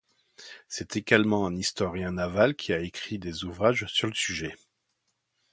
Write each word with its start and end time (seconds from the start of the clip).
C'est 0.67 0.95
également 0.95 1.45
un 1.45 1.55
historien 1.55 2.11
naval 2.13 2.55
qui 2.55 2.73
a 2.73 2.79
écrit 2.79 3.19
des 3.19 3.43
ouvrages 3.43 3.85
sur 3.85 4.07
le 4.07 4.15
sujet. 4.15 4.55